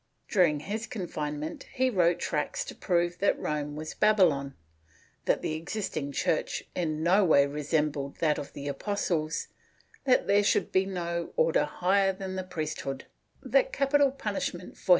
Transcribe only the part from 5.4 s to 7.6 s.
the existing Church in no way